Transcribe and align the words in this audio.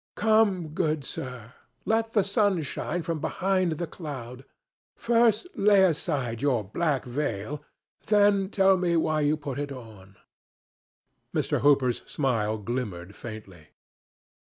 Come, 0.15 0.69
good 0.69 1.05
sir; 1.05 1.53
let 1.85 2.13
the 2.13 2.23
sun 2.23 2.63
shine 2.63 3.03
from 3.03 3.19
behind 3.19 3.73
the 3.73 3.85
cloud. 3.85 4.45
First 4.95 5.45
lay 5.53 5.83
aside 5.83 6.41
your 6.41 6.63
black 6.63 7.05
veil, 7.05 7.61
then 8.07 8.49
tell 8.49 8.77
me 8.77 8.97
why 8.97 9.21
you 9.21 9.37
put 9.37 9.59
it 9.59 9.71
on." 9.71 10.17
Mr. 11.35 11.59
Hooper's 11.61 12.01
smile 12.07 12.57
glimmered 12.57 13.13
faintly. 13.15 13.67